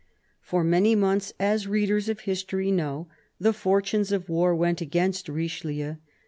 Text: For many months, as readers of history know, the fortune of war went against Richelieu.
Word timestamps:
For 0.41 0.63
many 0.63 0.95
months, 0.95 1.31
as 1.39 1.67
readers 1.67 2.09
of 2.09 2.21
history 2.21 2.71
know, 2.71 3.07
the 3.39 3.53
fortune 3.53 4.03
of 4.11 4.29
war 4.29 4.55
went 4.55 4.81
against 4.81 5.29
Richelieu. 5.29 5.97